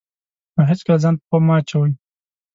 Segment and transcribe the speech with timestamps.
[0.55, 1.91] نو هېڅکله ځان په خوب مه اچوئ.